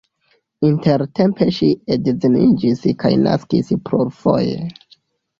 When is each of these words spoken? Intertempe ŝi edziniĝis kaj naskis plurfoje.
Intertempe 0.67 1.47
ŝi 1.57 1.67
edziniĝis 1.95 2.81
kaj 3.03 3.11
naskis 3.27 3.69
plurfoje. 3.91 4.57